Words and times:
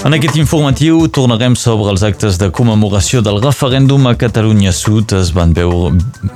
En 0.00 0.14
aquest 0.16 0.38
informatiu 0.40 1.02
tornarem 1.12 1.52
sobre 1.60 1.90
els 1.92 2.00
actes 2.06 2.38
de 2.40 2.46
commemoració 2.56 3.20
del 3.20 3.36
referèndum 3.44 4.06
a 4.08 4.14
Catalunya 4.16 4.72
Sud. 4.72 5.12
Es 5.12 5.28
van 5.36 5.52
veure, 5.52 5.90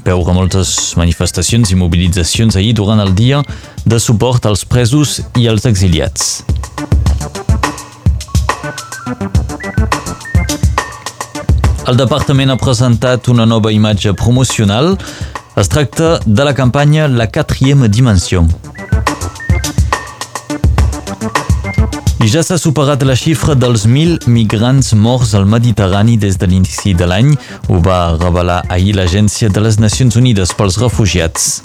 veure 0.05 0.35
moltes 0.37 0.93
manifestacions 1.01 1.73
i 1.73 1.79
mobilitzacions 1.81 2.59
ahir 2.61 2.75
durant 2.77 3.01
el 3.01 3.15
dia 3.17 3.41
de 3.89 3.97
suport 3.97 4.45
als 4.45 4.67
presos 4.69 5.23
i 5.41 5.49
als 5.49 5.65
exiliats. 5.71 6.43
El 11.89 11.97
departament 11.97 12.53
ha 12.53 12.61
presentat 12.61 13.33
una 13.33 13.49
nova 13.49 13.73
imatge 13.73 14.13
promocional. 14.13 14.99
Es 15.57 15.73
tracta 15.73 16.19
de 16.27 16.45
la 16.45 16.53
campanya 16.53 17.09
La 17.09 17.31
quatrième 17.33 17.89
dimensió. 17.89 18.45
I 22.25 22.29
ja 22.33 22.41
s'ha 22.41 22.57
superat 22.57 23.03
la 23.05 23.13
xifra 23.21 23.53
dels 23.53 23.83
1.000 23.85 24.31
migrants 24.33 24.95
morts 24.97 25.35
al 25.37 25.45
Mediterrani 25.45 26.15
des 26.17 26.39
de 26.41 26.49
l'inici 26.49 26.95
de 26.97 27.05
l'any. 27.11 27.35
Ho 27.69 27.83
va 27.85 28.17
revelar 28.17 28.63
ahir 28.73 28.97
l'Agència 28.97 29.53
de 29.53 29.61
les 29.61 29.77
Nacions 29.77 30.17
Unides 30.17 30.57
pels 30.57 30.81
Refugiats. 30.81 31.61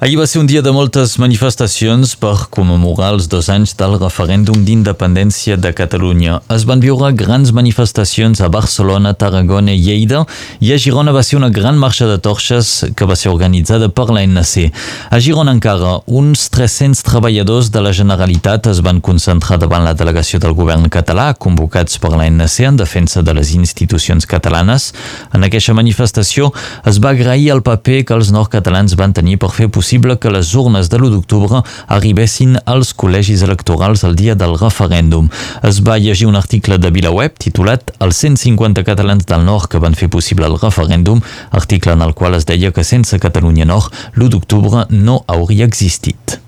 Ahir 0.00 0.16
va 0.16 0.24
ser 0.24 0.38
un 0.40 0.46
dia 0.48 0.62
de 0.64 0.70
moltes 0.72 1.18
manifestacions 1.20 2.14
per 2.16 2.46
commemorar 2.48 3.10
els 3.12 3.26
dos 3.28 3.50
anys 3.52 3.74
del 3.76 3.98
referèndum 4.00 4.62
d'independència 4.64 5.58
de 5.60 5.74
Catalunya. 5.76 6.38
Es 6.48 6.62
van 6.64 6.80
viure 6.80 7.10
grans 7.12 7.50
manifestacions 7.52 8.40
a 8.40 8.48
Barcelona, 8.48 9.12
Tarragona 9.12 9.74
i 9.76 9.82
Lleida 9.84 10.22
i 10.64 10.72
a 10.72 10.78
Girona 10.80 11.12
va 11.12 11.20
ser 11.20 11.36
una 11.36 11.50
gran 11.52 11.76
marxa 11.76 12.08
de 12.08 12.16
torxes 12.16 12.70
que 12.96 13.04
va 13.10 13.12
ser 13.12 13.28
organitzada 13.28 13.90
per 13.92 14.06
l'ANC. 14.08 14.70
A 15.12 15.20
Girona 15.20 15.52
encara, 15.52 15.98
uns 16.06 16.46
300 16.48 17.04
treballadors 17.04 17.68
de 17.68 17.84
la 17.84 17.92
Generalitat 17.92 18.70
es 18.72 18.80
van 18.80 19.02
concentrar 19.04 19.60
davant 19.60 19.84
la 19.84 19.92
delegació 19.92 20.40
del 20.40 20.56
govern 20.56 20.88
català, 20.88 21.34
convocats 21.36 22.00
per 22.00 22.14
l'ANC 22.14 22.56
en 22.70 22.80
defensa 22.80 23.20
de 23.20 23.36
les 23.36 23.52
institucions 23.52 24.24
catalanes. 24.24 24.94
En 25.36 25.44
aquesta 25.44 25.76
manifestació 25.76 26.54
es 26.88 27.04
va 27.04 27.12
agrair 27.12 27.52
el 27.52 27.60
paper 27.60 28.00
que 28.08 28.16
els 28.16 28.32
nord-catalans 28.32 28.96
van 28.96 29.12
tenir 29.12 29.36
per 29.36 29.52
fer 29.52 29.68
possible 29.68 29.89
possible 29.90 30.20
que 30.20 30.30
les 30.30 30.54
urnes 30.54 30.88
de 30.88 30.98
l'1 31.00 31.10
d'octubre 31.10 31.64
arribessin 31.90 32.52
als 32.64 32.92
col·legis 32.94 33.40
electorals 33.42 34.04
el 34.06 34.14
dia 34.14 34.36
del 34.38 34.54
referèndum. 34.54 35.26
Es 35.66 35.80
va 35.82 35.96
llegir 35.98 36.28
un 36.30 36.38
article 36.38 36.78
de 36.78 36.92
VilaWeb 36.94 37.34
titulat 37.42 37.90
Els 37.98 38.20
150 38.22 38.84
catalans 38.86 39.26
del 39.26 39.42
nord 39.44 39.66
que 39.66 39.80
van 39.82 39.98
fer 39.98 40.06
possible 40.08 40.46
el 40.46 40.60
referèndum, 40.62 41.18
article 41.50 41.96
en 41.98 42.04
el 42.06 42.14
qual 42.14 42.38
es 42.38 42.46
deia 42.46 42.70
que 42.70 42.86
sense 42.86 43.18
Catalunya 43.18 43.66
Nord 43.66 43.90
l'1 44.14 44.30
d'octubre 44.30 44.86
no 44.90 45.24
hauria 45.26 45.66
existit. 45.66 46.38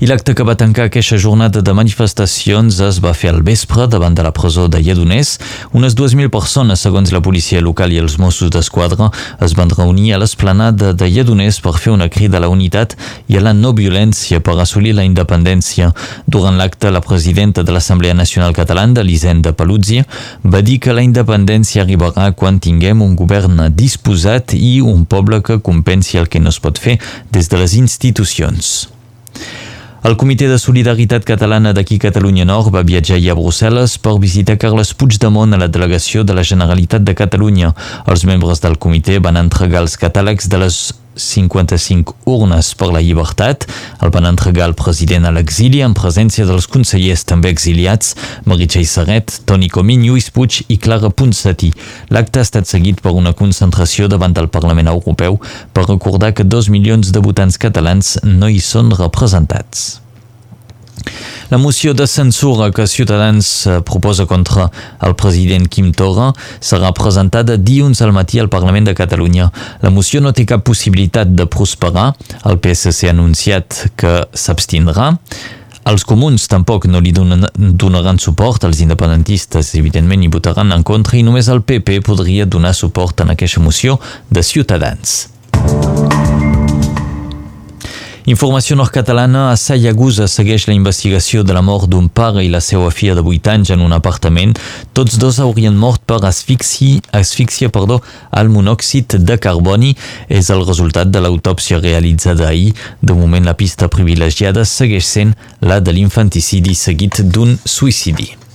I 0.00 0.06
l'acte 0.06 0.34
que 0.34 0.44
va 0.46 0.54
tancar 0.54 0.84
aquesta 0.86 1.18
jornada 1.18 1.62
de 1.62 1.72
manifestacions 1.74 2.78
es 2.86 3.00
va 3.02 3.14
fer 3.18 3.32
al 3.32 3.40
vespre 3.42 3.88
davant 3.90 4.14
de 4.14 4.22
la 4.22 4.32
presó 4.32 4.68
de 4.68 4.78
Lledoners. 4.82 5.38
Unes 5.74 5.96
2.000 5.98 6.30
persones, 6.30 6.84
segons 6.84 7.10
la 7.10 7.22
policia 7.24 7.62
local 7.64 7.92
i 7.92 7.98
els 7.98 8.18
Mossos 8.22 8.52
d'Esquadra, 8.54 9.10
es 9.42 9.56
van 9.58 9.72
reunir 9.74 10.12
a 10.14 10.20
l'esplanada 10.22 10.92
de 10.92 11.08
Lledoners 11.10 11.60
per 11.64 11.74
fer 11.78 11.92
una 11.94 12.08
crida 12.08 12.38
a 12.38 12.44
la 12.44 12.50
unitat 12.52 12.94
i 13.26 13.38
a 13.38 13.42
la 13.42 13.54
no 13.56 13.72
violència 13.74 14.38
per 14.40 14.54
assolir 14.58 14.94
la 14.94 15.06
independència. 15.06 15.90
Durant 16.26 16.58
l'acte, 16.60 16.92
la 16.94 17.02
presidenta 17.02 17.64
de 17.66 17.74
l'Assemblea 17.74 18.14
Nacional 18.14 18.54
Catalana, 18.54 19.02
Lisenda 19.02 19.52
Paluzzi, 19.52 20.04
va 20.44 20.62
dir 20.62 20.78
que 20.78 20.94
la 20.94 21.02
independència 21.02 21.82
arribarà 21.82 22.30
quan 22.38 22.60
tinguem 22.62 23.02
un 23.02 23.16
govern 23.18 23.66
disposat 23.74 24.54
i 24.54 24.78
un 24.80 25.06
poble 25.06 25.42
que 25.42 25.58
compensi 25.58 26.18
el 26.22 26.30
que 26.30 26.42
no 26.42 26.54
es 26.54 26.60
pot 26.62 26.78
fer 26.78 27.00
des 27.32 27.50
de 27.50 27.58
les 27.58 27.74
institucions. 27.74 28.97
El 30.06 30.14
Comitè 30.14 30.46
de 30.46 30.60
Solidaritat 30.62 31.24
Catalana 31.26 31.72
d'aquí 31.74 31.96
Catalunya 31.98 32.44
Nord 32.46 32.70
va 32.70 32.84
viatjar 32.86 33.16
ahir 33.16 33.32
a 33.32 33.34
Brussel·les 33.34 33.96
per 33.98 34.12
visitar 34.22 34.54
Carles 34.62 34.92
Puigdemont 34.94 35.56
a 35.56 35.58
la 35.58 35.66
delegació 35.66 36.22
de 36.22 36.36
la 36.38 36.44
Generalitat 36.46 37.02
de 37.02 37.16
Catalunya. 37.18 37.72
Els 38.06 38.22
membres 38.28 38.62
del 38.62 38.78
comitè 38.78 39.18
van 39.18 39.40
entregar 39.42 39.82
els 39.82 39.98
catàlegs 39.98 40.46
de 40.46 40.62
les 40.62 40.78
55 41.18 42.14
urnes 42.30 42.70
per 42.78 42.88
la 42.94 43.02
llibertat. 43.04 43.66
El 44.02 44.12
van 44.14 44.28
entregar 44.30 44.64
al 44.68 44.76
president 44.78 45.28
a 45.28 45.34
l'exili 45.34 45.82
en 45.84 45.96
presència 45.98 46.46
dels 46.48 46.70
consellers 46.70 47.26
també 47.28 47.52
exiliats, 47.52 48.14
Meritxell 48.48 48.88
Serret, 48.88 49.40
Toni 49.44 49.68
Comín, 49.68 50.06
Lluís 50.06 50.30
Puig 50.32 50.62
i 50.68 50.78
Clara 50.80 51.10
Ponsatí. 51.10 51.72
L'acte 52.14 52.40
ha 52.40 52.48
estat 52.48 52.70
seguit 52.70 53.02
per 53.04 53.12
una 53.18 53.34
concentració 53.36 54.08
davant 54.08 54.34
del 54.34 54.48
Parlament 54.48 54.88
Europeu 54.88 55.40
per 55.74 55.88
recordar 55.88 56.32
que 56.32 56.48
dos 56.48 56.72
milions 56.72 57.12
de 57.12 57.24
votants 57.24 57.60
catalans 57.60 58.16
no 58.24 58.48
hi 58.48 58.60
són 58.64 58.94
representats. 58.96 60.07
La 61.50 61.56
moció 61.56 61.94
de 61.94 62.06
censura 62.06 62.70
que 62.70 62.86
Ciutadans 62.86 63.66
eh, 63.66 63.80
proposa 63.80 64.26
contra 64.26 64.70
el 65.00 65.14
president 65.16 65.64
Quim 65.72 65.94
Torra 65.96 66.26
serà 66.60 66.90
presentada 66.92 67.56
dilluns 67.56 68.02
al 68.04 68.12
matí 68.12 68.36
al 68.38 68.50
Parlament 68.52 68.84
de 68.84 68.94
Catalunya. 68.94 69.46
La 69.80 69.88
moció 69.88 70.20
no 70.20 70.34
té 70.36 70.44
cap 70.44 70.66
possibilitat 70.68 71.32
de 71.32 71.46
prosperar. 71.48 72.10
El 72.44 72.60
PSC 72.60 73.08
ha 73.08 73.14
anunciat 73.16 73.78
que 73.96 74.12
s'abstindrà. 74.36 75.14
Els 75.88 76.04
comuns 76.04 76.44
tampoc 76.52 76.84
no 76.84 77.00
li 77.00 77.14
donen, 77.16 77.48
donaran 77.56 78.20
suport, 78.20 78.68
els 78.68 78.84
independentistes 78.84 79.72
evidentment 79.80 80.20
hi 80.20 80.28
votaran 80.28 80.76
en 80.76 80.84
contra 80.84 81.16
i 81.16 81.24
només 81.24 81.48
el 81.48 81.64
PP 81.64 82.02
podria 82.04 82.44
donar 82.44 82.76
suport 82.76 83.24
en 83.24 83.32
aquesta 83.32 83.64
moció 83.64 83.96
de 84.28 84.44
Ciutadans. 84.44 86.17
Informació 88.28 88.76
nord-catalana 88.76 89.46
a 89.48 89.56
Sayagusa 89.56 90.26
segueix 90.28 90.66
la 90.68 90.74
investigació 90.76 91.40
de 91.48 91.54
la 91.56 91.62
mort 91.64 91.88
d'un 91.88 92.10
pare 92.12 92.42
i 92.44 92.50
la 92.52 92.58
seva 92.60 92.90
filla 92.92 93.14
de 93.16 93.22
8 93.24 93.52
anys 93.54 93.70
en 93.72 93.80
un 93.80 93.94
apartament. 93.96 94.50
Tots 94.92 95.16
dos 95.22 95.38
haurien 95.40 95.72
mort 95.72 96.02
per 96.04 96.18
asfixia, 96.28 97.00
asfixia 97.16 97.72
perdó, 97.72 98.02
al 98.28 98.50
monòxid 98.52 99.16
de 99.24 99.38
carboni. 99.40 99.94
És 100.28 100.50
el 100.52 100.66
resultat 100.66 101.08
de 101.08 101.22
l'autòpsia 101.24 101.80
realitzada 101.80 102.50
ahir. 102.50 102.74
De 103.00 103.16
moment 103.16 103.48
la 103.48 103.56
pista 103.56 103.88
privilegiada 103.88 104.66
segueix 104.68 105.08
sent 105.08 105.32
la 105.64 105.80
de 105.80 105.96
l'infanticidi 105.96 106.76
seguit 106.76 107.22
d'un 107.32 107.56
suïcidi. 107.64 108.47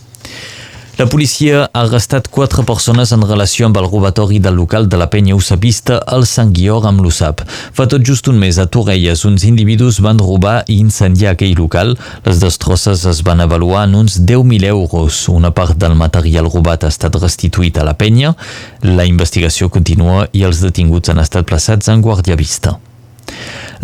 La 0.93 1.07
policia 1.09 1.63
ha 1.65 1.79
arrestat 1.87 2.27
quatre 2.29 2.61
persones 2.69 3.09
en 3.15 3.23
relació 3.25 3.65
amb 3.65 3.79
el 3.81 3.87
robatori 3.87 4.37
del 4.37 4.53
local 4.53 4.85
de 4.85 4.99
la 5.01 5.07
penya 5.09 5.33
usapista 5.33 5.95
al 5.97 6.27
Sant 6.29 6.51
Guior 6.53 6.85
amb 6.85 7.01
l'USAP. 7.01 7.41
Fa 7.73 7.87
tot 7.89 8.05
just 8.05 8.29
un 8.29 8.37
mes 8.37 8.59
a 8.61 8.67
Torrelles 8.69 9.23
uns 9.25 9.41
individus 9.49 9.97
van 10.05 10.21
robar 10.21 10.59
i 10.67 10.77
incendiar 10.77 11.33
aquell 11.33 11.57
local. 11.57 11.95
Les 12.27 12.43
destrosses 12.45 13.07
es 13.09 13.23
van 13.25 13.41
avaluar 13.41 13.87
en 13.87 13.97
uns 14.03 14.19
10.000 14.21 14.69
euros. 14.69 15.25
Una 15.33 15.49
part 15.49 15.73
del 15.81 15.97
material 15.97 16.51
robat 16.53 16.85
ha 16.85 16.93
estat 16.93 17.17
restituït 17.17 17.81
a 17.81 17.89
la 17.89 17.97
penya. 17.97 18.35
La 18.85 19.09
investigació 19.09 19.73
continua 19.73 20.27
i 20.31 20.45
els 20.45 20.61
detinguts 20.61 21.09
han 21.09 21.25
estat 21.25 21.49
plaçats 21.49 21.89
en 21.89 22.05
guàrdia 22.05 22.37
vista. 22.37 22.77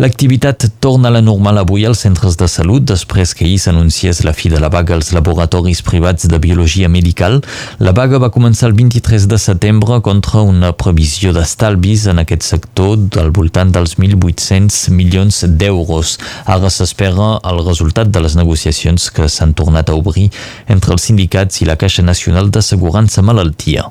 L'activitat 0.00 0.64
torna 0.80 1.08
a 1.08 1.12
la 1.12 1.20
normal 1.20 1.58
avui 1.60 1.82
als 1.84 2.00
centres 2.06 2.38
de 2.40 2.46
salut 2.48 2.86
després 2.88 3.34
que 3.36 3.44
ahir 3.44 3.58
s'anunciés 3.60 4.22
la 4.24 4.32
fi 4.32 4.48
de 4.48 4.56
la 4.62 4.70
vaga 4.72 4.94
als 4.96 5.10
laboratoris 5.12 5.82
privats 5.84 6.24
de 6.24 6.38
biologia 6.40 6.88
medical. 6.88 7.42
La 7.84 7.92
vaga 7.92 8.16
va 8.22 8.30
començar 8.32 8.70
el 8.70 8.78
23 8.78 9.28
de 9.28 9.36
setembre 9.36 10.00
contra 10.00 10.40
una 10.40 10.72
previsió 10.72 11.34
d'estalvis 11.36 12.06
en 12.08 12.24
aquest 12.24 12.48
sector 12.48 12.96
del 12.96 13.28
voltant 13.28 13.76
dels 13.76 13.98
1.800 14.00 14.88
milions 14.88 15.44
d'euros. 15.60 16.16
Ara 16.48 16.72
s'espera 16.72 17.34
el 17.52 17.60
resultat 17.68 18.08
de 18.08 18.24
les 18.24 18.40
negociacions 18.40 19.10
que 19.12 19.28
s'han 19.28 19.52
tornat 19.52 19.92
a 19.92 20.00
obrir 20.00 20.30
entre 20.66 20.96
els 20.96 21.10
sindicats 21.12 21.60
i 21.60 21.68
la 21.68 21.76
Caixa 21.76 22.00
Nacional 22.00 22.48
d'Assegurança 22.48 23.20
Malaltia. 23.20 23.90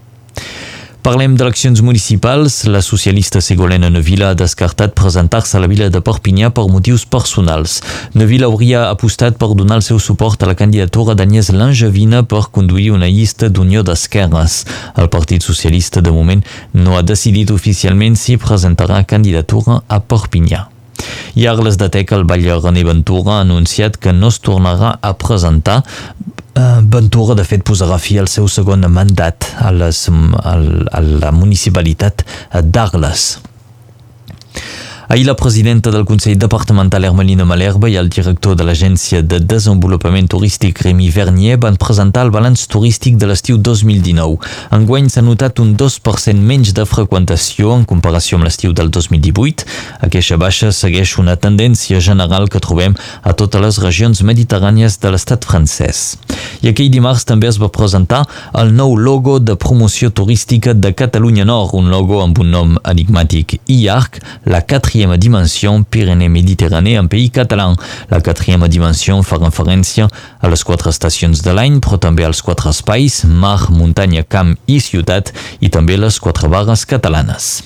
Parlem 1.09 1.33
d'eleccions 1.33 1.79
municipals. 1.81 2.67
La 2.69 2.83
socialista 2.85 3.39
Segolena 3.41 3.87
Nevila 3.89 4.27
ha 4.29 4.35
descartat 4.37 4.91
presentar-se 4.93 5.57
a 5.57 5.61
la 5.63 5.69
vila 5.71 5.87
de 5.89 6.03
Perpinyà 6.05 6.51
per 6.53 6.67
motius 6.69 7.07
personals. 7.09 7.79
Nevila 8.13 8.45
hauria 8.45 8.83
apostat 8.91 9.39
per 9.41 9.49
donar 9.57 9.79
el 9.79 9.85
seu 9.87 9.97
suport 9.97 10.45
a 10.45 10.51
la 10.51 10.53
candidatura 10.59 11.15
d'Agnès 11.17 11.49
Langevina 11.49 12.21
per 12.21 12.43
conduir 12.53 12.91
una 12.93 13.09
llista 13.09 13.49
d'Unió 13.49 13.81
d'Esquerres. 13.81 14.59
El 15.01 15.09
Partit 15.09 15.41
Socialista, 15.41 16.05
de 16.05 16.13
moment, 16.13 16.45
no 16.77 16.93
ha 16.93 17.01
decidit 17.01 17.49
oficialment 17.57 18.13
si 18.13 18.37
presentarà 18.37 19.01
candidatura 19.01 19.81
a 19.87 20.03
Perpinyà. 20.05 20.67
I 21.33 21.49
de 21.49 21.89
Teca, 21.89 22.17
el 22.21 22.29
batlle 22.29 22.61
René 22.61 22.83
Ventura, 22.83 23.39
ha 23.39 23.41
anunciat 23.47 23.97
que 23.97 24.13
no 24.13 24.27
es 24.27 24.37
tornarà 24.45 24.99
a 25.01 25.17
presentar 25.17 25.83
Ventura, 26.89 27.35
de 27.37 27.45
fet, 27.47 27.63
posarà 27.67 27.99
fi 28.01 28.17
al 28.19 28.29
seu 28.31 28.47
segon 28.51 28.85
mandat 28.91 29.49
a, 29.59 29.71
les, 29.75 30.05
a, 30.09 30.55
a 30.55 31.01
la 31.03 31.31
municipalitat 31.35 32.25
d'Arles. 32.63 33.29
Ahir 35.11 35.25
la 35.25 35.35
presidenta 35.35 35.89
del 35.89 36.05
Consell 36.05 36.37
Departamental 36.37 37.03
Hermelina 37.03 37.43
Malerba 37.43 37.89
i 37.89 37.95
el 37.97 38.11
director 38.13 38.53
de 38.53 38.61
l'Agència 38.61 39.23
de 39.25 39.39
Desenvolupament 39.41 40.27
Turístic 40.29 40.83
Remy 40.85 41.07
Vernier 41.09 41.55
van 41.57 41.79
presentar 41.81 42.27
el 42.27 42.29
balanç 42.29 42.67
turístic 42.69 43.17
de 43.17 43.25
l'estiu 43.25 43.57
2019. 43.57 44.37
Enguany 44.77 45.09
s'ha 45.09 45.23
notat 45.25 45.57
un 45.63 45.71
2% 45.73 46.45
menys 46.51 46.75
de 46.77 46.85
freqüentació 46.85 47.71
en 47.73 47.87
comparació 47.89 48.37
amb 48.37 48.45
l'estiu 48.45 48.75
del 48.77 48.91
2018. 48.93 49.65
Aquesta 50.05 50.37
baixa 50.37 50.69
segueix 50.69 51.15
una 51.17 51.33
tendència 51.41 51.97
general 51.97 52.45
que 52.45 52.61
trobem 52.61 52.93
a 53.23 53.33
totes 53.33 53.65
les 53.65 53.81
regions 53.81 54.21
mediterrànies 54.21 54.99
de 55.01 55.09
l'estat 55.09 55.49
francès. 55.49 56.19
I 56.61 56.69
aquell 56.69 56.93
dimarts 56.93 57.25
també 57.25 57.49
es 57.49 57.57
va 57.57 57.71
presentar 57.73 58.21
el 58.61 58.75
nou 58.77 58.93
logo 58.93 59.39
de 59.41 59.57
promoció 59.57 60.13
turística 60.13 60.77
de 60.77 60.93
Catalunya 60.93 61.49
Nord, 61.49 61.73
un 61.73 61.89
logo 61.89 62.21
amb 62.21 62.45
un 62.45 62.53
nom 62.53 62.77
enigmàtic 62.85 63.57
i 63.65 63.81
llarg, 63.87 64.21
la 64.45 64.61
4 64.61 64.98
quatrième 64.99 65.17
dimension 65.17 65.83
Pyrénées-Méditerranée 65.83 66.99
en 66.99 67.07
pays 67.07 67.29
català. 67.29 67.73
La 68.11 68.19
quatrième 68.19 68.67
dimensió 68.67 69.21
fa 69.23 69.37
referència 69.39 70.09
a 70.41 70.49
les 70.51 70.63
quatre 70.67 70.91
estacions 70.91 71.39
de 71.39 71.53
l'any, 71.55 71.77
però 71.79 71.95
també 72.03 72.25
als 72.27 72.41
quatre 72.43 72.67
espais, 72.67 73.23
mar, 73.23 73.69
muntanya, 73.71 74.25
camp 74.27 74.57
i 74.67 74.81
ciutat, 74.83 75.31
i 75.61 75.69
també 75.71 75.95
les 75.95 76.19
quatre 76.19 76.51
barres 76.51 76.83
catalanes. 76.83 77.61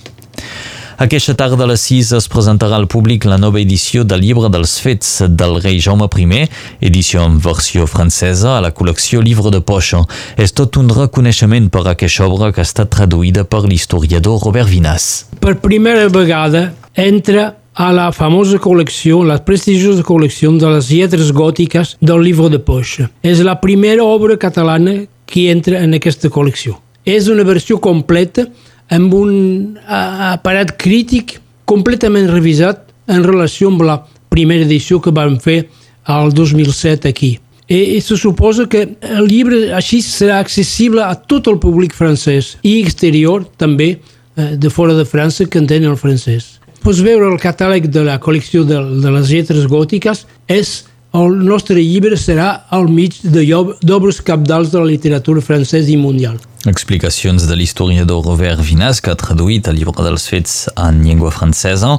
Aquesta 1.01 1.33
tarda 1.33 1.65
a 1.65 1.71
les 1.71 1.81
6 1.81 2.11
es 2.19 2.29
presentarà 2.29 2.77
al 2.77 2.85
públic 2.85 3.25
la 3.25 3.39
nova 3.41 3.57
edició 3.59 4.03
del 4.05 4.21
llibre 4.21 4.51
dels 4.53 4.75
fets 4.83 5.23
del 5.25 5.57
rei 5.63 5.81
Jaume 5.81 6.05
I, 6.05 6.45
edició 6.85 7.25
en 7.25 7.39
versió 7.41 7.87
francesa 7.87 8.59
a 8.59 8.61
la 8.61 8.71
col·lecció 8.71 9.23
Livre 9.25 9.49
de 9.49 9.59
Poixa. 9.59 10.05
És 10.37 10.53
tot 10.53 10.77
un 10.77 10.93
reconeixement 10.93 11.71
per 11.73 11.87
aquesta 11.87 12.29
obra 12.29 12.53
que 12.53 12.61
ha 12.61 12.69
estat 12.69 12.93
traduïda 12.93 13.43
per 13.43 13.65
l'historiador 13.65 14.45
Robert 14.45 14.69
Vinas. 14.69 15.25
Per 15.41 15.57
primera 15.57 16.07
vegada 16.13 16.69
entra 16.95 17.57
a 17.73 17.89
la 17.91 18.11
famosa 18.13 18.59
col·lecció, 18.61 19.23
la 19.25 19.39
prestigiosa 19.45 20.03
col·lecció 20.05 20.51
de 20.61 20.69
les 20.75 20.91
lletres 20.93 21.31
gòtiques 21.33 21.95
del 22.01 22.21
Livre 22.21 22.51
de 22.53 22.59
Poixa. 22.61 23.09
És 23.25 23.41
la 23.41 23.57
primera 23.61 24.05
obra 24.05 24.37
catalana 24.37 25.03
que 25.25 25.49
entra 25.51 25.81
en 25.81 25.97
aquesta 25.97 26.29
col·lecció. 26.29 26.77
És 27.05 27.27
una 27.27 27.43
versió 27.43 27.79
completa 27.81 28.45
amb 28.93 29.13
un 29.17 29.77
aparat 29.87 30.75
crític 30.77 31.39
completament 31.65 32.29
revisat 32.29 32.85
en 33.09 33.23
relació 33.25 33.71
amb 33.71 33.81
la 33.87 33.97
primera 34.29 34.65
edició 34.65 35.01
que 35.01 35.11
vam 35.11 35.39
fer 35.41 35.63
al 36.05 36.33
2007 36.33 37.09
aquí. 37.09 37.37
I, 37.67 37.97
i 37.97 38.01
se 38.03 38.17
suposa 38.19 38.67
que 38.69 38.85
el 39.01 39.27
llibre 39.31 39.71
així 39.73 40.01
serà 40.03 40.41
accessible 40.43 41.01
a 41.01 41.15
tot 41.15 41.47
el 41.49 41.61
públic 41.63 41.95
francès 41.95 42.57
i 42.61 42.81
exterior 42.83 43.47
també 43.57 43.95
eh, 43.95 44.55
de 44.59 44.69
fora 44.69 44.93
de 44.97 45.07
França 45.07 45.47
que 45.47 45.61
entenen 45.63 45.95
el 45.95 45.97
francès 45.97 46.59
pots 46.83 46.99
veure 47.03 47.29
el 47.31 47.39
catàleg 47.39 47.87
de 47.87 48.03
la 48.03 48.19
col·lecció 48.19 48.65
de, 48.67 48.79
de 49.03 49.11
les 49.15 49.29
lletres 49.31 49.69
gòtiques 49.71 50.25
és 50.51 50.81
el 51.13 51.35
nostre 51.45 51.77
llibre 51.77 52.17
serà 52.17 52.47
al 52.73 52.87
mig 52.89 53.19
d'obres 53.21 54.17
capdals 54.25 54.71
de 54.73 54.81
la 54.81 54.89
literatura 54.89 55.43
francesa 55.45 55.91
i 55.93 55.97
mundial. 55.97 56.39
Explicacions 56.65 57.45
de 57.45 57.55
l'historiador 57.59 58.23
Robert 58.25 58.63
Vinas, 58.65 58.97
que 59.03 59.11
ha 59.11 59.19
traduït 59.19 59.67
el 59.69 59.77
llibre 59.77 60.03
dels 60.07 60.25
fets 60.31 60.55
en 60.73 61.03
llengua 61.05 61.29
francesa. 61.35 61.91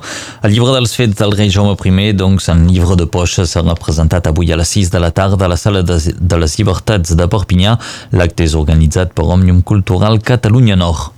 El 0.42 0.56
llibre 0.56 0.75
dels 0.75 0.96
fets 0.98 1.20
del 1.20 1.36
rei 1.36 1.52
Jaume 1.54 1.76
I, 1.78 2.12
doncs, 2.12 2.48
en 2.50 2.66
llibre 2.66 2.96
de 2.98 3.06
poixa, 3.06 3.46
serà 3.46 3.76
presentat 3.78 4.26
avui 4.26 4.50
a 4.50 4.58
les 4.58 4.69
6 4.69 4.90
de 4.90 4.98
la 4.98 5.12
tarda 5.12 5.44
a 5.44 5.52
la 5.52 5.60
sala 5.60 5.84
de, 5.86 6.00
de 6.19 6.40
les 6.40 6.58
llibertats 6.58 7.14
de 7.14 7.28
Perpinyà. 7.28 7.78
L'acte 8.19 8.42
és 8.42 8.58
organitzat 8.58 9.14
per 9.14 9.31
Òmnium 9.31 9.62
Cultural 9.62 10.19
Catalunya 10.19 10.75
Nord. 10.81 11.12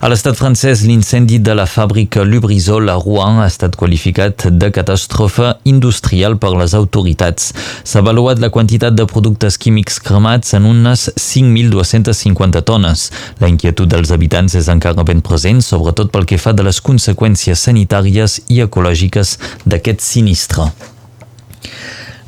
A 0.00 0.08
l'estat 0.08 0.32
francès, 0.32 0.80
l'incendi 0.88 1.36
de 1.44 1.52
la 1.52 1.66
fàbrica 1.68 2.22
Lubrizol 2.24 2.88
a 2.88 2.94
Rouen 2.96 3.36
ha 3.42 3.48
estat 3.50 3.74
qualificat 3.76 4.46
de 4.48 4.70
catàstrofe 4.72 5.50
industrial 5.68 6.38
per 6.40 6.54
les 6.56 6.72
autoritats. 6.78 7.50
S'ha 7.84 8.00
avaluat 8.00 8.40
la 8.40 8.48
quantitat 8.48 8.96
de 8.96 9.04
productes 9.04 9.58
químics 9.60 10.00
cremats 10.00 10.56
en 10.56 10.64
unes 10.70 11.02
5.250 11.20 12.64
tones. 12.64 13.02
La 13.44 13.52
inquietud 13.52 13.92
dels 13.92 14.14
habitants 14.16 14.56
és 14.56 14.70
encara 14.72 15.04
ben 15.04 15.20
present, 15.20 15.60
sobretot 15.60 16.08
pel 16.14 16.24
que 16.24 16.40
fa 16.40 16.56
de 16.56 16.64
les 16.64 16.80
conseqüències 16.80 17.68
sanitàries 17.68 18.40
i 18.48 18.64
ecològiques 18.64 19.36
d'aquest 19.68 20.00
sinistre. 20.00 20.70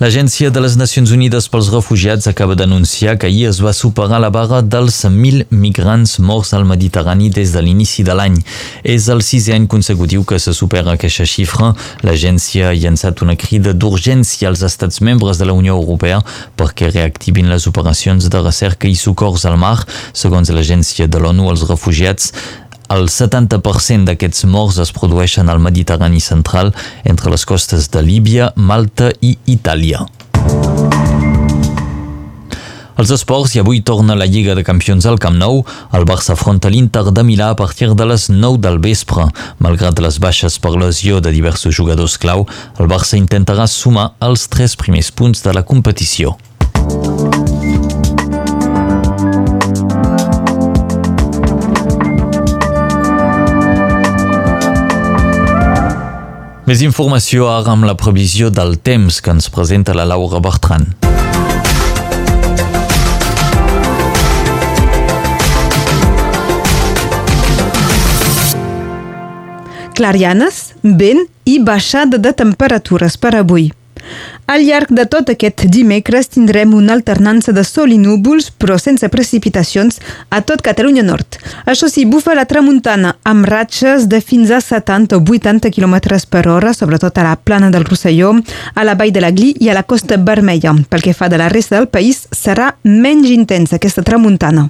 L'Agència 0.02 0.50
de 0.50 0.58
les 0.58 0.74
Nacions 0.74 1.12
Unides 1.14 1.46
pels 1.46 1.68
Refugiats 1.70 2.26
acaba 2.26 2.56
d'anunciar 2.58 3.12
que 3.14 3.28
ahir 3.28 3.44
es 3.46 3.60
va 3.62 3.70
superar 3.70 4.18
la 4.18 4.32
barra 4.34 4.58
dels 4.58 4.96
1.000 5.06 5.44
migrants 5.54 6.16
morts 6.18 6.50
al 6.58 6.64
Mediterrani 6.66 7.28
des 7.30 7.52
de 7.54 7.62
l'inici 7.62 8.02
de 8.02 8.16
l'any. 8.18 8.40
És 8.82 9.06
el 9.14 9.22
sisè 9.22 9.54
any 9.54 9.68
consecutiu 9.70 10.24
que 10.26 10.40
se 10.42 10.56
supera 10.58 10.96
aquesta 10.96 11.22
xifra. 11.22 11.70
L'agència 12.02 12.72
ha 12.72 12.74
llançat 12.74 13.22
una 13.22 13.38
crida 13.38 13.76
d'urgència 13.78 14.50
als 14.50 14.64
estats 14.66 14.98
membres 15.06 15.38
de 15.38 15.46
la 15.46 15.54
Unió 15.54 15.78
Europea 15.78 16.18
perquè 16.58 16.90
reactivin 16.90 17.52
les 17.52 17.68
operacions 17.70 18.26
de 18.26 18.42
recerca 18.42 18.90
i 18.90 18.98
socors 18.98 19.46
al 19.46 19.54
mar. 19.54 19.76
Segons 20.12 20.50
l'agència 20.50 21.06
de 21.06 21.22
l'ONU, 21.22 21.46
els 21.54 21.62
refugiats 21.70 22.32
el 22.92 23.08
70% 23.08 24.04
d'aquests 24.10 24.44
morts 24.52 24.78
es 24.82 24.92
produeixen 24.92 25.48
al 25.48 25.62
Mediterrani 25.64 26.20
central, 26.20 26.74
entre 27.08 27.32
les 27.32 27.46
costes 27.48 27.88
de 27.92 28.02
Líbia, 28.04 28.52
Malta 28.56 29.12
i 29.24 29.36
Itàlia. 29.48 30.04
Els 33.00 33.10
esports 33.16 33.54
i 33.56 33.62
avui 33.62 33.80
torna 33.80 34.14
la 34.14 34.28
Lliga 34.28 34.54
de 34.54 34.62
Campions 34.62 35.06
al 35.08 35.16
Camp 35.18 35.38
Nou. 35.40 35.62
El 35.96 36.04
Barça 36.06 36.36
afronta 36.36 36.70
l'Inter 36.70 37.06
de 37.08 37.24
Milà 37.24 37.48
a 37.50 37.58
partir 37.58 37.88
de 37.96 38.06
les 38.06 38.28
9 38.28 38.60
del 38.62 38.78
vespre. 38.84 39.26
Malgrat 39.64 39.98
les 40.04 40.20
baixes 40.20 40.60
per 40.60 40.76
lesió 40.76 41.24
de 41.24 41.32
diversos 41.32 41.74
jugadors 41.74 42.18
clau, 42.20 42.44
el 42.78 42.92
Barça 42.92 43.16
intentarà 43.18 43.66
sumar 43.66 44.12
els 44.20 44.46
tres 44.52 44.76
primers 44.76 45.10
punts 45.10 45.42
de 45.42 45.56
la 45.56 45.64
competició. 45.64 46.36
Més 56.72 56.80
informació 56.80 57.50
ara 57.52 57.74
amb 57.74 57.84
la 57.84 57.92
previsió 58.00 58.46
del 58.48 58.78
temps 58.80 59.18
que 59.20 59.28
ens 59.28 59.50
presenta 59.52 59.92
la 59.92 60.06
Laura 60.08 60.38
Bertran. 60.40 60.86
Clarianes, 69.92 70.62
vent 70.80 71.26
i 71.44 71.58
baixada 71.60 72.16
de 72.16 72.32
temperatures 72.40 73.20
per 73.20 73.34
avui. 73.42 73.68
Al 74.52 74.66
llarg 74.68 74.90
de 74.92 75.06
tot 75.08 75.30
aquest 75.32 75.62
dimecres 75.72 76.26
tindrem 76.28 76.74
una 76.76 76.92
alternança 76.92 77.54
de 77.56 77.62
sol 77.64 77.94
i 77.94 77.96
núvols, 77.96 78.50
però 78.52 78.74
sense 78.76 79.08
precipitacions, 79.08 79.96
a 80.28 80.42
tot 80.44 80.60
Catalunya 80.66 81.00
Nord. 81.06 81.38
Això 81.64 81.88
sí, 81.88 82.04
bufa 82.04 82.34
la 82.36 82.44
tramuntana, 82.50 83.14
amb 83.24 83.48
ratxes 83.48 84.10
de 84.12 84.20
fins 84.20 84.52
a 84.52 84.60
70 84.60 85.16
o 85.16 85.22
80 85.24 85.72
km 85.72 85.96
per 86.28 86.44
hora, 86.52 86.74
sobretot 86.76 87.16
a 87.16 87.24
la 87.30 87.38
plana 87.40 87.70
del 87.72 87.88
Rosselló, 87.88 88.34
a 88.74 88.84
la 88.84 88.94
vall 88.94 89.14
de 89.16 89.24
la 89.24 89.32
Gli 89.32 89.54
i 89.56 89.72
a 89.72 89.78
la 89.78 89.86
Costa 89.88 90.20
Vermella. 90.20 90.76
Pel 90.90 91.00
que 91.00 91.16
fa 91.16 91.32
de 91.32 91.40
la 91.40 91.48
resta 91.48 91.78
del 91.78 91.88
país, 91.88 92.26
serà 92.28 92.74
menys 92.84 93.32
intensa 93.32 93.80
aquesta 93.80 94.04
tramuntana. 94.04 94.68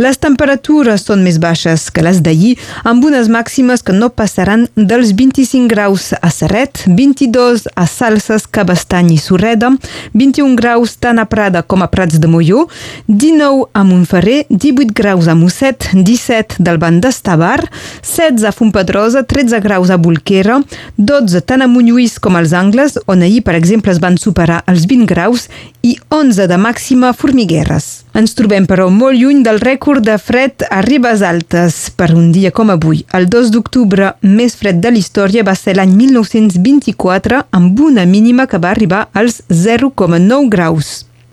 Les 0.00 0.16
temperatures 0.16 1.02
són 1.04 1.20
més 1.24 1.36
baixes 1.42 1.88
que 1.92 2.04
les 2.04 2.22
d'ahir, 2.24 2.54
amb 2.88 3.04
unes 3.04 3.28
màximes 3.28 3.82
que 3.84 3.92
no 3.92 4.08
passaran 4.08 4.66
dels 4.76 5.12
25 5.16 5.68
graus 5.68 6.10
a 6.16 6.30
Serret, 6.32 6.84
22 6.86 7.66
a 7.74 7.86
Salses, 7.90 8.46
Cabestany 8.48 9.12
i 9.14 9.18
Surreda, 9.20 9.72
21 10.14 10.56
graus 10.56 10.96
tant 10.96 11.20
a 11.20 11.26
Prada 11.28 11.62
com 11.62 11.84
a 11.84 11.90
Prats 11.92 12.20
de 12.22 12.30
Molló, 12.30 12.66
19 13.08 13.68
a 13.76 13.84
Montferrer, 13.84 14.44
18 14.48 14.96
graus 14.96 15.28
a 15.28 15.36
Mosset, 15.36 15.90
17 15.92 16.62
del 16.64 16.80
banc 16.80 17.02
d'Estavar, 17.04 17.58
16 18.00 18.48
a 18.48 18.54
Fontpedrosa, 18.56 19.24
13 19.28 19.60
graus 19.60 19.92
a 19.92 20.00
Bolquera, 20.00 20.60
12 20.96 21.44
tant 21.44 21.64
a 21.64 21.68
Montlluís 21.68 22.18
com 22.22 22.40
als 22.40 22.54
Angles, 22.56 22.96
on 23.06 23.26
ahir, 23.26 23.42
per 23.44 23.58
exemple, 23.58 23.92
es 23.92 24.00
van 24.00 24.16
superar 24.16 24.62
els 24.70 24.88
20 24.88 25.08
graus, 25.10 25.48
i 25.82 25.96
11 26.10 26.46
de 26.48 26.56
màxima 26.60 27.10
a 27.10 27.16
Formigueres. 27.16 28.04
Ens 28.10 28.32
trobem, 28.34 28.64
però, 28.66 28.88
molt 28.90 29.14
lluny 29.14 29.44
del 29.46 29.60
rècord 29.62 30.02
de 30.02 30.16
fred 30.18 30.64
a 30.66 30.80
Ribes 30.82 31.22
Altes 31.22 31.76
per 31.94 32.10
un 32.16 32.32
dia 32.34 32.50
com 32.50 32.72
avui. 32.74 33.04
El 33.14 33.28
2 33.30 33.52
d'octubre 33.54 34.14
més 34.26 34.56
fred 34.58 34.80
de 34.82 34.90
la 34.90 34.98
història 34.98 35.44
va 35.46 35.54
ser 35.54 35.76
l'any 35.78 35.94
1924 35.94 37.44
amb 37.54 37.84
una 37.86 38.08
mínima 38.10 38.48
que 38.50 38.58
va 38.58 38.74
arribar 38.74 39.06
als 39.14 39.44
0,9 39.48 40.50
graus. 40.50 40.90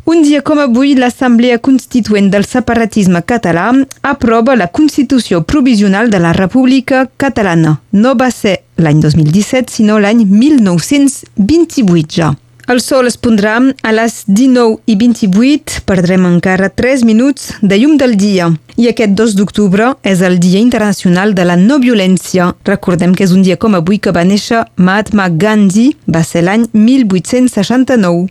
Un 0.07 0.21
dia 0.23 0.39
com 0.45 0.61
avui, 0.63 0.93
l'Assemblea 0.95 1.57
Constituent 1.59 2.29
del 2.31 2.45
Separatisme 2.47 3.25
Català 3.27 3.73
aprova 4.07 4.55
la 4.55 4.69
Constitució 4.69 5.41
Provisional 5.43 6.13
de 6.13 6.21
la 6.23 6.31
República 6.31 7.09
Catalana. 7.17 7.81
No 7.91 8.13
va 8.15 8.29
ser 8.31 8.61
l'any 8.77 9.01
2017, 9.03 9.73
sinó 9.81 9.97
l'any 9.99 10.23
1928 10.29 12.21
ja. 12.21 12.35
El 12.67 12.81
sol 12.83 13.07
es 13.07 13.15
pondrà 13.15 13.53
a 13.63 13.91
les 13.95 14.25
19 14.27 14.81
i 14.91 14.97
28, 14.99 15.85
perdrem 15.87 16.25
encara 16.27 16.67
3 16.67 17.05
minuts 17.07 17.53
de 17.61 17.77
llum 17.79 17.95
del 17.95 18.17
dia. 18.19 18.49
I 18.75 18.89
aquest 18.91 19.15
2 19.15 19.37
d'octubre 19.39 19.93
és 20.03 20.19
el 20.19 20.35
Dia 20.43 20.59
Internacional 20.59 21.31
de 21.33 21.47
la 21.47 21.55
No 21.55 21.79
Violència. 21.79 22.49
Recordem 22.67 23.15
que 23.15 23.23
és 23.23 23.31
un 23.31 23.47
dia 23.47 23.55
com 23.55 23.79
avui 23.79 24.01
que 24.03 24.11
va 24.11 24.27
néixer 24.27 24.65
Mahatma 24.75 25.29
Gandhi, 25.31 25.93
va 26.11 26.25
ser 26.27 26.43
l'any 26.43 26.67
1869. 26.73 28.27